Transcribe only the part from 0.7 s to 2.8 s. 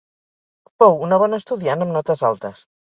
Fou una bona estudiant amb notes altes.